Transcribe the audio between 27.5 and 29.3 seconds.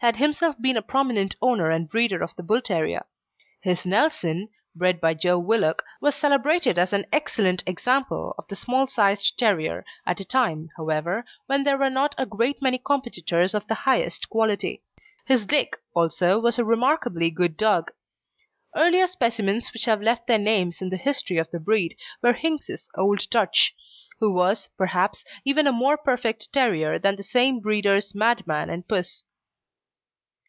breeder's Madman and Puss.